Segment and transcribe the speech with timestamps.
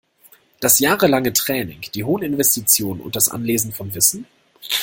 [0.61, 4.25] Das jahrelange Training, die hohen Investitionen und das Anlesen von Wissen?